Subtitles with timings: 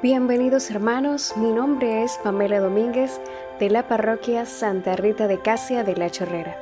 [0.00, 3.20] Bienvenidos hermanos, mi nombre es Pamela Domínguez
[3.58, 6.56] de la parroquia Santa Rita de Casia de la Chorrera.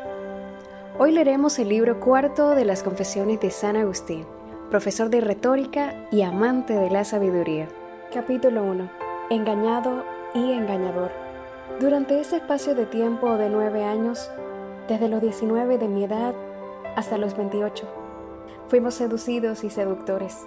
[0.99, 4.25] Hoy leeremos el libro cuarto de las Confesiones de San Agustín,
[4.71, 7.69] profesor de retórica y amante de la sabiduría.
[8.11, 8.91] Capítulo 1.
[9.29, 11.11] Engañado y engañador.
[11.79, 14.31] Durante ese espacio de tiempo de nueve años,
[14.89, 16.35] desde los 19 de mi edad
[16.97, 17.87] hasta los 28,
[18.69, 20.47] fuimos seducidos y seductores,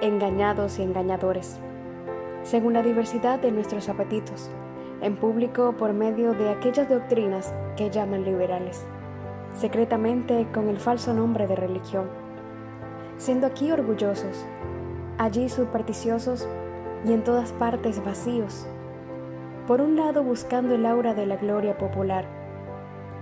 [0.00, 1.60] engañados y engañadores
[2.42, 4.50] según la diversidad de nuestros apetitos,
[5.00, 8.84] en público por medio de aquellas doctrinas que llaman liberales,
[9.54, 12.08] secretamente con el falso nombre de religión,
[13.16, 14.44] siendo aquí orgullosos,
[15.18, 16.48] allí supersticiosos
[17.04, 18.66] y en todas partes vacíos,
[19.66, 22.24] por un lado buscando el aura de la gloria popular,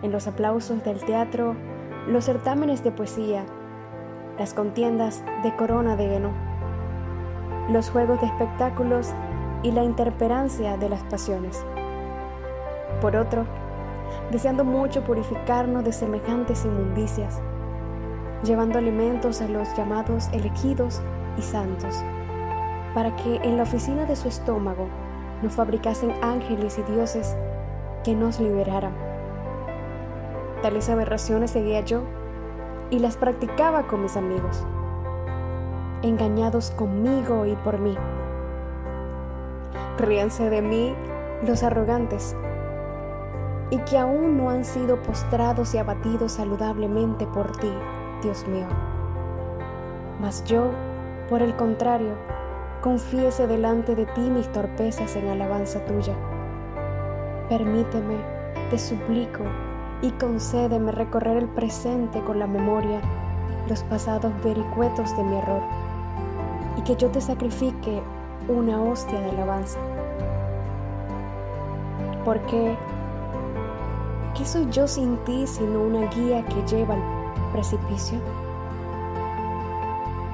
[0.03, 1.57] en los aplausos del teatro,
[2.07, 3.45] los certámenes de poesía,
[4.39, 6.48] las contiendas de corona de heno,
[7.69, 9.13] los juegos de espectáculos
[9.63, 11.65] y la interperancia de las pasiones.
[13.01, 13.45] Por otro,
[14.31, 17.41] deseando mucho purificarnos de semejantes inmundicias,
[18.43, 21.03] llevando alimentos a los llamados elegidos
[21.37, 22.03] y santos,
[22.95, 24.89] para que en la oficina de su estómago
[25.43, 27.37] nos fabricasen ángeles y dioses
[28.03, 28.95] que nos liberaran.
[30.63, 32.03] Tales aberraciones seguía yo
[32.91, 34.67] y las practicaba con mis amigos
[36.03, 37.97] engañados conmigo y por mí.
[39.99, 40.95] Ríanse de mí
[41.47, 42.37] los arrogantes
[43.71, 47.73] y que aún no han sido postrados y abatidos saludablemente por ti,
[48.23, 48.67] Dios mío.
[50.21, 50.71] Mas yo,
[51.29, 52.15] por el contrario,
[52.81, 56.15] confiese delante de ti mis torpezas en alabanza tuya.
[57.49, 58.17] Permíteme,
[58.71, 59.45] te suplico,
[60.01, 63.01] y concédeme recorrer el presente con la memoria,
[63.69, 65.63] los pasados vericuetos de mi error
[66.79, 68.01] y que yo te sacrifique
[68.47, 69.79] una hostia de alabanza.
[72.25, 72.77] Porque,
[74.37, 77.03] ¿qué soy yo sin ti sino una guía que lleva al
[77.53, 78.19] precipicio?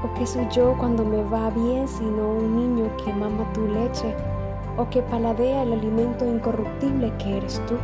[0.05, 4.15] ¿O qué soy yo cuando me va bien sino un niño que mama tu leche
[4.77, 7.77] o que paladea el alimento incorruptible que eres tú?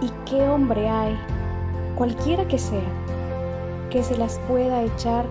[0.00, 1.18] ¿Y qué hombre hay,
[1.96, 2.88] cualquiera que sea,
[3.90, 5.26] que se las pueda echar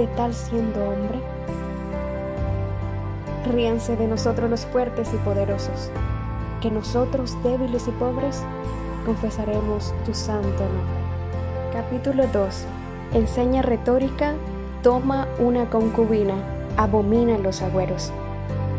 [0.00, 1.18] de tal siendo hombre?
[3.52, 5.90] Ríanse de nosotros los fuertes y poderosos,
[6.62, 8.42] que nosotros débiles y pobres
[9.04, 11.74] confesaremos tu santo nombre.
[11.74, 12.64] Capítulo 2.
[13.12, 14.32] Enseña retórica,
[14.82, 16.36] toma una concubina,
[16.78, 18.10] abomina los agüeros.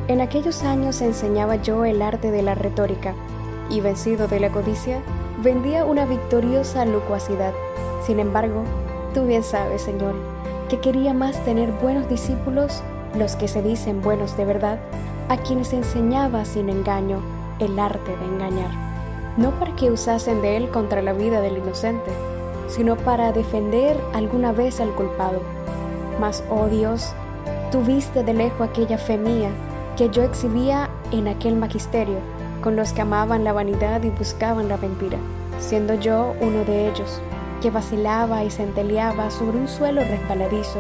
[0.07, 3.13] En aquellos años enseñaba yo el arte de la retórica,
[3.69, 5.01] y vencido de la codicia,
[5.43, 7.53] vendía una victoriosa locuacidad.
[8.07, 8.63] Sin embargo,
[9.13, 10.30] tú bien sabes, Señor,
[10.71, 12.81] que quería más tener buenos discípulos,
[13.19, 14.79] los que se dicen buenos de verdad,
[15.27, 17.19] a quienes enseñaba sin engaño
[17.59, 18.71] el arte de engañar,
[19.35, 22.09] no para que usasen de él contra la vida del inocente,
[22.69, 25.41] sino para defender alguna vez al culpado.
[26.21, 27.11] Mas, oh Dios,
[27.69, 29.49] tuviste de lejos aquella fe mía
[29.97, 32.19] que yo exhibía en aquel magisterio
[32.63, 35.17] con los que amaban la vanidad y buscaban la mentira,
[35.59, 37.21] siendo yo uno de ellos
[37.61, 40.79] que vacilaba y centeleaba sobre un suelo resbaladizo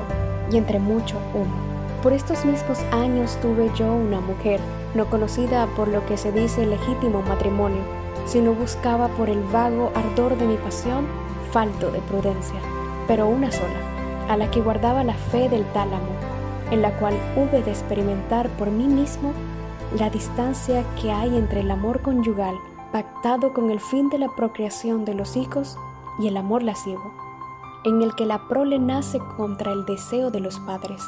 [0.51, 1.71] y entre mucho humo.
[2.03, 4.59] Por estos mismos años tuve yo una mujer,
[4.95, 7.81] no conocida por lo que se dice legítimo matrimonio,
[8.25, 11.05] sino buscaba por el vago ardor de mi pasión
[11.51, 12.59] falto de prudencia,
[13.07, 13.79] pero una sola,
[14.29, 16.09] a la que guardaba la fe del tálamo,
[16.71, 19.33] en la cual hube de experimentar por mí mismo
[19.97, 22.55] la distancia que hay entre el amor conyugal
[22.91, 25.77] pactado con el fin de la procreación de los hijos
[26.21, 27.11] y el amor lascivo,
[27.83, 31.01] en el que la prole nace contra el deseo de los padres,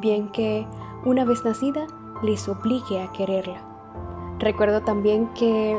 [0.00, 0.66] bien que,
[1.04, 1.86] una vez nacida,
[2.22, 3.62] les obligue a quererla.
[4.38, 5.78] Recuerdo también que,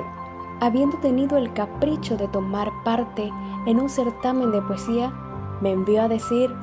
[0.62, 3.32] habiendo tenido el capricho de tomar parte
[3.66, 5.12] en un certamen de poesía,
[5.62, 6.54] me envió a decir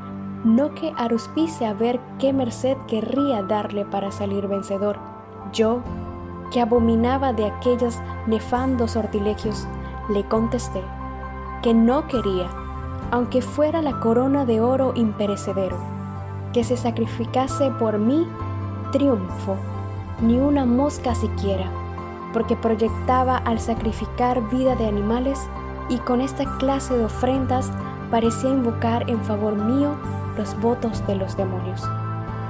[0.44, 4.98] no que aruspice a ver qué merced querría darle para salir vencedor.
[5.52, 5.80] Yo,
[6.52, 9.66] que abominaba de aquellos nefandos sortilegios,
[10.08, 10.82] le contesté
[11.62, 12.48] que no quería,
[13.10, 15.76] aunque fuera la corona de oro imperecedero,
[16.52, 18.26] que se sacrificase por mí
[18.90, 19.56] triunfo,
[20.20, 21.70] ni una mosca siquiera,
[22.32, 25.38] porque proyectaba al sacrificar vida de animales
[25.88, 27.70] y con esta clase de ofrendas
[28.10, 29.94] parecía invocar en favor mío
[30.36, 31.82] los votos de los demonios.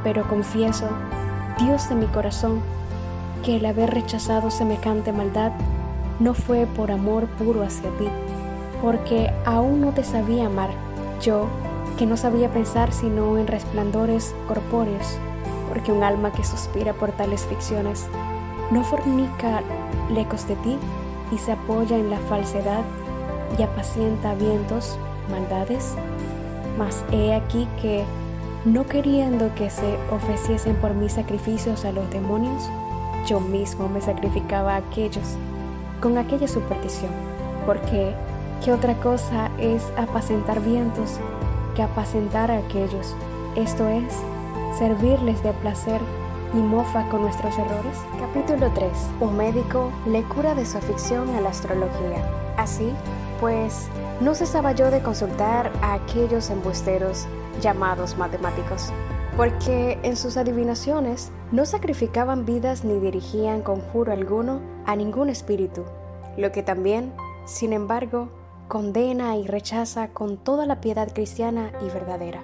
[0.05, 0.87] Pero confieso,
[1.59, 2.61] Dios de mi corazón,
[3.45, 5.53] que el haber rechazado semejante maldad
[6.19, 8.09] no fue por amor puro hacia ti,
[8.83, 10.71] porque aún no te sabía amar,
[11.23, 11.47] yo
[11.97, 15.17] que no sabía pensar sino en resplandores corpóreos,
[15.69, 18.07] porque un alma que suspira por tales ficciones
[18.73, 19.63] no fornica
[20.11, 20.77] lejos de ti
[21.31, 22.83] y se apoya en la falsedad
[23.59, 24.99] y apacienta vientos,
[25.31, 25.95] maldades.
[26.79, 28.05] Mas he aquí que,
[28.65, 32.69] no queriendo que se ofreciesen por mis sacrificios a los demonios,
[33.27, 35.37] yo mismo me sacrificaba a aquellos
[36.01, 37.11] con aquella superstición,
[37.67, 38.15] porque
[38.65, 41.19] ¿qué otra cosa es apacentar vientos
[41.75, 43.15] que apacentar a aquellos?
[43.57, 44.15] Esto es,
[44.79, 46.01] servirles de placer
[46.55, 47.99] y mofa con nuestros errores?
[48.21, 48.91] Capítulo 3.
[49.21, 52.25] Un médico le cura de su afición a la astrología.
[52.57, 52.93] Así,
[53.41, 53.89] pues,
[54.21, 57.27] no cesaba yo de consultar a aquellos embusteros
[57.61, 58.93] llamados matemáticos,
[59.37, 65.83] porque en sus adivinaciones no sacrificaban vidas ni dirigían conjuro alguno a ningún espíritu,
[66.37, 67.13] lo que también,
[67.45, 68.29] sin embargo,
[68.69, 72.43] condena y rechaza con toda la piedad cristiana y verdadera.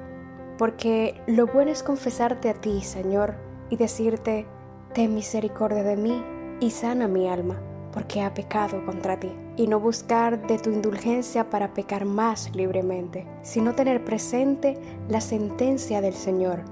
[0.59, 3.35] Porque lo bueno es confesarte a ti, Señor,
[3.71, 4.47] y decirte,
[4.93, 6.25] ten misericordia de mí
[6.61, 7.61] y sana mi alma,
[7.93, 13.27] porque ha pecado contra ti, y no buscar de tu indulgencia para pecar más libremente,
[13.43, 14.79] sino tener presente
[15.09, 16.65] la sentencia del Señor.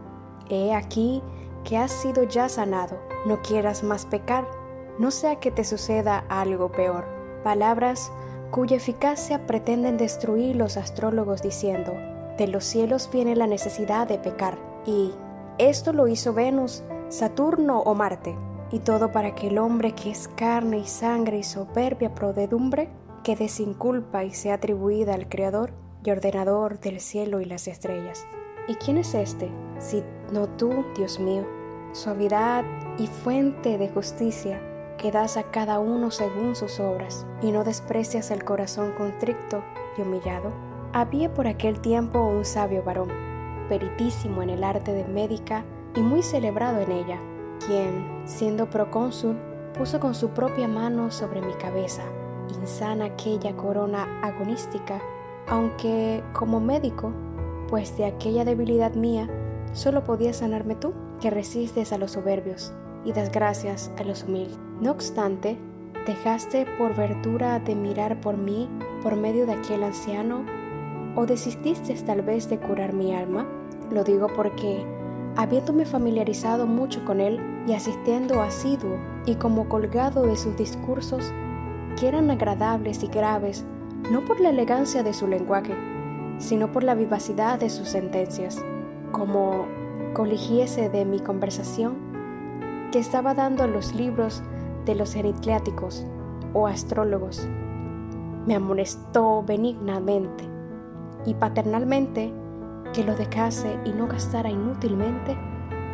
[0.49, 1.23] He aquí
[1.65, 4.47] que has sido ya sanado, no quieras más pecar,
[4.99, 7.05] no sea que te suceda algo peor.
[7.43, 8.11] Palabras
[8.51, 11.93] cuya eficacia pretenden destruir los astrólogos diciendo,
[12.39, 15.13] de los cielos viene la necesidad de pecar, y
[15.59, 18.37] esto lo hizo Venus, Saturno o Marte,
[18.71, 22.89] y todo para que el hombre que es carne y sangre y soberbia prodedumbre
[23.23, 25.73] quede sin culpa y sea atribuida al Creador
[26.05, 28.27] y ordenador del cielo y las estrellas.
[28.69, 30.03] ¿Y quién es este, si
[30.33, 31.47] no tú, Dios mío,
[31.93, 32.65] suavidad
[32.99, 34.61] y fuente de justicia,
[34.97, 39.63] que das a cada uno según sus obras, y no desprecias el corazón contrito
[39.97, 40.53] y humillado?
[40.93, 43.11] Había por aquel tiempo un sabio varón,
[43.69, 45.65] peritísimo en el arte de médica
[45.95, 47.19] y muy celebrado en ella,
[47.67, 49.37] quien, siendo procónsul,
[49.77, 52.03] puso con su propia mano sobre mi cabeza,
[52.61, 55.01] insana aquella corona agonística,
[55.49, 57.13] aunque como médico,
[57.69, 59.29] pues de aquella debilidad mía,
[59.73, 62.73] solo podías sanarme tú, que resistes a los soberbios
[63.05, 64.66] y das gracias a los humildes.
[64.81, 65.59] No obstante,
[66.07, 68.69] dejaste por verdura de mirar por mí
[69.03, 70.45] por medio de aquel anciano,
[71.15, 73.47] o desististe tal vez de curar mi alma.
[73.91, 74.85] Lo digo porque
[75.37, 81.33] habiéndome familiarizado mucho con él y asistiendo asiduo y como colgado de sus discursos,
[81.99, 83.65] que eran agradables y graves,
[84.11, 85.75] no por la elegancia de su lenguaje,
[86.39, 88.63] sino por la vivacidad de sus sentencias,
[89.13, 89.67] como
[90.13, 91.95] coligiese de mi conversación
[92.93, 94.43] que estaba dando a los libros
[94.87, 96.07] de los eritleáticos
[96.55, 97.47] o astrólogos.
[98.47, 100.45] Me amonestó benignamente
[101.27, 102.33] y paternalmente
[102.95, 105.37] que lo dejase y no gastara inútilmente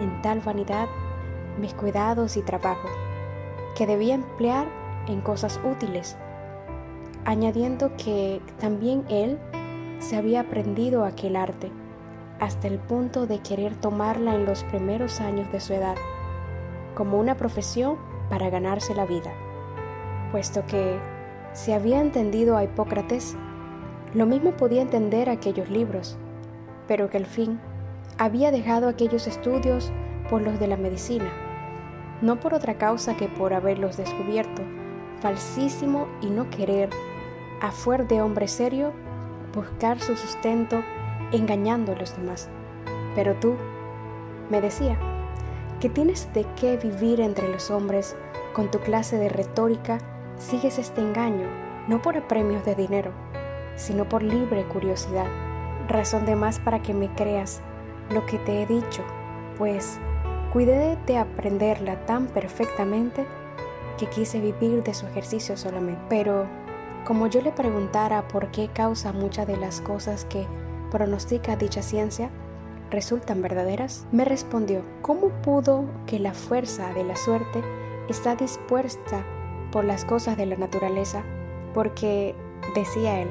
[0.01, 0.87] en tal vanidad
[1.59, 2.89] mis cuidados y trabajo,
[3.77, 4.67] que debía emplear
[5.07, 6.17] en cosas útiles,
[7.25, 9.39] añadiendo que también él
[9.99, 11.71] se había aprendido aquel arte,
[12.41, 15.97] hasta el punto de querer tomarla en los primeros años de su edad,
[16.95, 17.97] como una profesión
[18.33, 19.31] para ganarse la vida,
[20.31, 20.99] puesto que
[21.53, 23.37] si había entendido a Hipócrates,
[24.15, 26.17] lo mismo podía entender aquellos libros,
[26.89, 27.61] pero que al fin
[28.17, 29.93] había dejado aquellos estudios
[30.31, 31.31] por los de la medicina,
[32.23, 34.63] no por otra causa que por haberlos descubierto,
[35.21, 36.89] falsísimo y no querer,
[37.61, 38.95] a fuer de hombre serio,
[39.55, 40.83] buscar su sustento
[41.33, 42.49] engañando a los demás.
[43.15, 43.57] Pero tú,
[44.49, 44.99] me decía,
[45.83, 48.15] que tienes de qué vivir entre los hombres
[48.53, 49.99] con tu clase de retórica,
[50.39, 51.49] sigues este engaño,
[51.89, 53.11] no por premios de dinero,
[53.75, 55.27] sino por libre curiosidad
[55.89, 57.63] razón de más para que me creas
[58.11, 59.03] lo que te he dicho,
[59.59, 59.99] pues
[60.53, 63.27] cuidé de aprenderla tan perfectamente
[63.99, 66.01] que quise vivir de su ejercicio solamente.
[66.09, 66.47] Pero
[67.05, 70.47] como yo le preguntara por qué causa muchas de las cosas que
[70.93, 72.31] pronostica dicha ciencia
[72.93, 77.63] resultan verdaderas, me respondió, ¿cómo pudo que la fuerza de la suerte
[78.09, 79.25] está dispuesta
[79.73, 81.25] por las cosas de la naturaleza?
[81.75, 82.37] Porque,
[82.77, 83.29] decía él,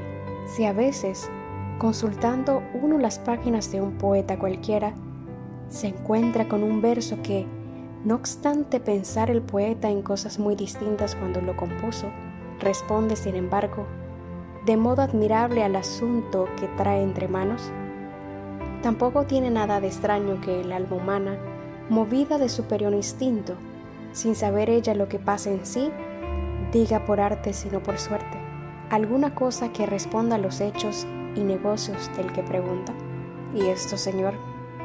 [0.47, 1.29] si a veces
[1.77, 4.93] consultando uno las páginas de un poeta cualquiera,
[5.69, 7.47] se encuentra con un verso que,
[8.03, 12.07] no obstante pensar el poeta en cosas muy distintas cuando lo compuso,
[12.59, 13.85] responde, sin embargo,
[14.65, 17.71] de modo admirable al asunto que trae entre manos.
[18.81, 21.37] Tampoco tiene nada de extraño que el alma humana,
[21.89, 23.53] movida de superior instinto,
[24.11, 25.91] sin saber ella lo que pasa en sí,
[26.71, 28.37] diga por arte sino por suerte,
[28.89, 32.93] alguna cosa que responda a los hechos y negocios del que pregunta.
[33.53, 34.33] Y esto, Señor,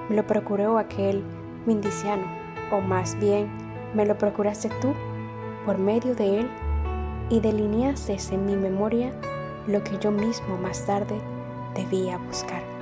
[0.09, 1.25] me lo procuró aquel
[1.67, 2.25] algo indiciano,
[2.71, 3.49] o más bien
[3.95, 4.93] me lo procuraste tú
[5.65, 6.51] por medio de él
[7.31, 9.13] y delineaste en mi memoria
[9.67, 11.19] lo que yo mismo más tarde
[11.75, 12.76] debía buscar.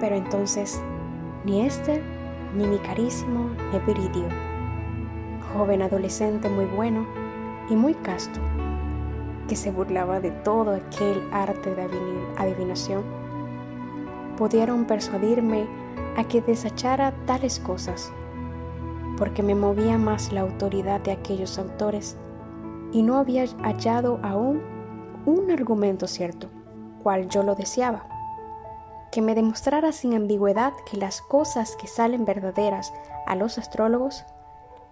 [0.00, 0.80] Pero entonces,
[1.44, 2.02] ni este,
[2.54, 4.28] ni mi carísimo Neviridio,
[5.54, 7.06] joven adolescente muy bueno
[7.70, 8.40] y muy casto,
[9.48, 11.88] que se burlaba de todo aquel arte de
[12.36, 13.02] adivinación,
[14.36, 15.66] pudieron persuadirme
[16.16, 18.12] a que desechara tales cosas,
[19.16, 22.16] porque me movía más la autoridad de aquellos autores
[22.92, 24.60] y no había hallado aún
[25.24, 26.48] un argumento cierto,
[27.02, 28.15] cual yo lo deseaba,
[29.10, 32.92] que me demostrara sin ambigüedad que las cosas que salen verdaderas
[33.26, 34.24] a los astrólogos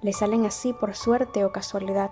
[0.02, 2.10] le salen así por suerte o casualidad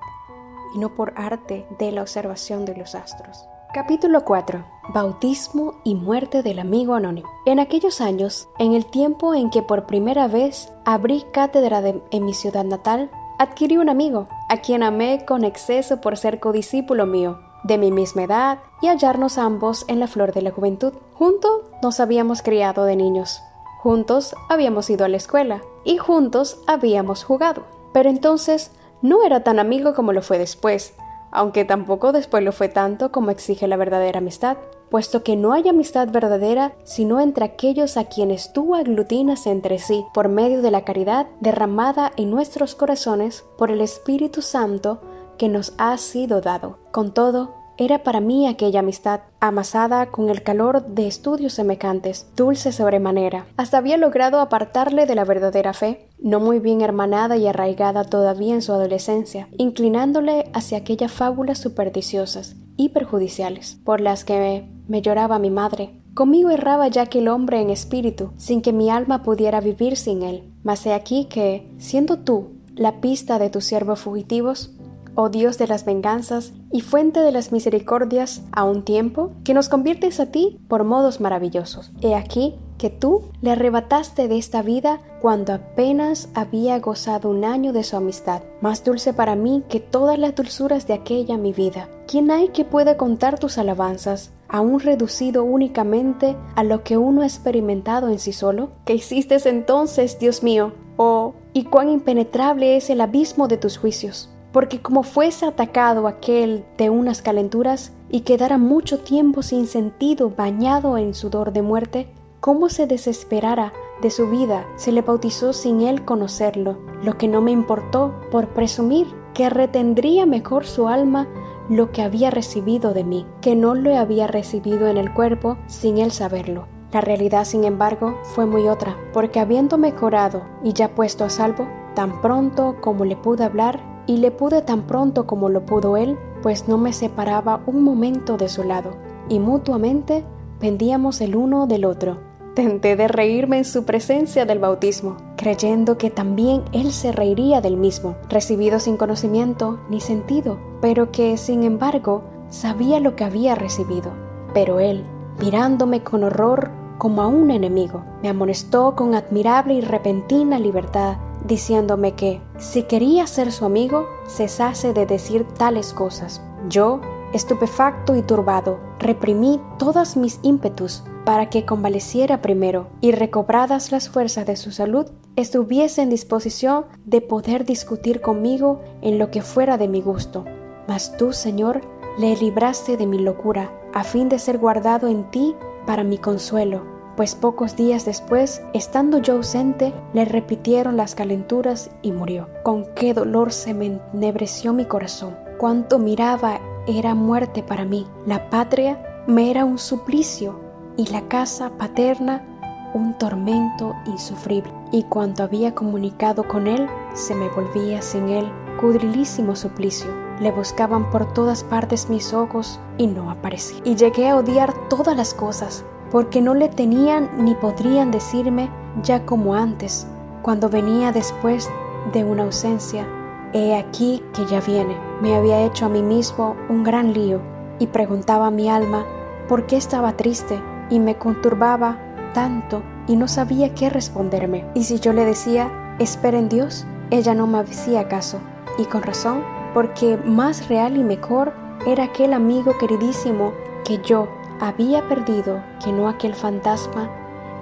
[0.74, 3.46] y no por arte de la observación de los astros.
[3.74, 4.64] Capítulo 4.
[4.92, 7.28] Bautismo y muerte del amigo anónimo.
[7.46, 12.34] En aquellos años, en el tiempo en que por primera vez abrí cátedra en mi
[12.34, 17.78] ciudad natal, adquirí un amigo, a quien amé con exceso por ser codiscípulo mío, de
[17.78, 20.92] mi misma edad y hallarnos ambos en la flor de la juventud.
[21.14, 23.42] Juntos nos habíamos criado de niños,
[23.82, 27.64] juntos habíamos ido a la escuela y juntos habíamos jugado.
[27.92, 28.70] Pero entonces
[29.02, 30.94] no era tan amigo como lo fue después,
[31.30, 34.56] aunque tampoco después lo fue tanto como exige la verdadera amistad,
[34.90, 40.04] puesto que no hay amistad verdadera sino entre aquellos a quienes tú aglutinas entre sí
[40.12, 45.00] por medio de la caridad derramada en nuestros corazones por el Espíritu Santo
[45.42, 46.78] que nos ha sido dado.
[46.92, 52.70] Con todo, era para mí aquella amistad, amasada con el calor de estudios semejantes, dulce
[52.70, 53.46] sobremanera.
[53.56, 58.54] Hasta había logrado apartarle de la verdadera fe, no muy bien hermanada y arraigada todavía
[58.54, 65.40] en su adolescencia, inclinándole hacia aquellas fábulas supersticiosas y perjudiciales, por las que me, lloraba
[65.40, 66.00] mi madre.
[66.14, 70.54] Conmigo erraba ya aquel hombre en espíritu, sin que mi alma pudiera vivir sin él.
[70.62, 74.70] Mas he aquí que, siendo tú la pista de tus siervos fugitivos,
[75.14, 79.68] oh Dios de las venganzas y fuente de las misericordias, a un tiempo que nos
[79.68, 81.92] conviertes a ti por modos maravillosos.
[82.00, 87.72] He aquí que tú le arrebataste de esta vida cuando apenas había gozado un año
[87.72, 91.88] de su amistad, más dulce para mí que todas las dulzuras de aquella mi vida.
[92.08, 94.32] ¿Quién hay que pueda contar tus alabanzas?
[94.52, 98.72] aún reducido únicamente a lo que uno ha experimentado en sí solo?
[98.84, 100.74] ¿Qué hiciste entonces, Dios mío?
[100.98, 106.64] Oh, y cuán impenetrable es el abismo de tus juicios porque como fuese atacado aquel
[106.78, 112.08] de unas calenturas y quedara mucho tiempo sin sentido bañado en sudor de muerte,
[112.40, 117.40] cómo se desesperara de su vida, se le bautizó sin él conocerlo, lo que no
[117.40, 121.28] me importó por presumir que retendría mejor su alma
[121.68, 125.98] lo que había recibido de mí, que no lo había recibido en el cuerpo sin
[125.98, 126.66] él saberlo.
[126.92, 131.66] La realidad, sin embargo, fue muy otra, porque habiendo mejorado y ya puesto a salvo,
[131.94, 136.16] tan pronto como le pude hablar, y le pude tan pronto como lo pudo él,
[136.42, 138.90] pues no me separaba un momento de su lado,
[139.28, 140.24] y mutuamente
[140.58, 142.18] pendíamos el uno del otro.
[142.54, 147.78] Tenté de reírme en su presencia del bautismo, creyendo que también él se reiría del
[147.78, 154.10] mismo, recibido sin conocimiento ni sentido, pero que, sin embargo, sabía lo que había recibido.
[154.52, 155.02] Pero él,
[155.40, 162.14] mirándome con horror como a un enemigo, me amonestó con admirable y repentina libertad diciéndome
[162.14, 166.42] que, si quería ser su amigo, cesase de decir tales cosas.
[166.68, 167.00] Yo,
[167.32, 174.46] estupefacto y turbado, reprimí todas mis ímpetus para que convaleciera primero y recobradas las fuerzas
[174.46, 175.06] de su salud,
[175.36, 180.44] estuviese en disposición de poder discutir conmigo en lo que fuera de mi gusto.
[180.88, 181.80] Mas tú, Señor,
[182.18, 185.54] le libraste de mi locura, a fin de ser guardado en ti
[185.86, 192.12] para mi consuelo pues pocos días después, estando yo ausente, le repitieron las calenturas y
[192.12, 192.48] murió.
[192.62, 195.36] Con qué dolor se me ennebreció mi corazón.
[195.58, 198.06] Cuánto miraba era muerte para mí.
[198.26, 200.60] La patria me era un suplicio
[200.96, 202.48] y la casa paterna
[202.94, 204.72] un tormento insufrible.
[204.90, 208.50] Y cuanto había comunicado con él, se me volvía sin él
[208.80, 210.10] cudrilísimo suplicio.
[210.40, 213.80] Le buscaban por todas partes mis ojos y no aparecía.
[213.84, 218.68] Y llegué a odiar todas las cosas porque no le tenían ni podrían decirme
[219.02, 220.06] ya como antes,
[220.42, 221.70] cuando venía después
[222.12, 223.06] de una ausencia.
[223.54, 224.94] He aquí que ya viene.
[225.22, 227.40] Me había hecho a mí mismo un gran lío
[227.78, 229.06] y preguntaba a mi alma
[229.48, 231.98] por qué estaba triste y me conturbaba
[232.34, 234.66] tanto y no sabía qué responderme.
[234.74, 238.38] Y si yo le decía, espera en Dios, ella no me hacía caso.
[238.76, 239.42] Y con razón,
[239.72, 241.54] porque más real y mejor
[241.86, 243.52] era aquel amigo queridísimo
[243.84, 244.28] que yo
[244.62, 247.10] había perdido que no aquel fantasma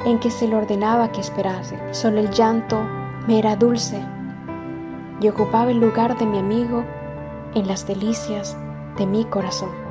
[0.04, 1.78] en que se le ordenaba que esperase.
[1.92, 2.78] Solo el llanto
[3.26, 4.04] me era dulce
[5.21, 6.85] y ocupaba el lugar de mi amigo
[7.54, 8.54] en las delicias
[8.99, 9.89] de mi corazón.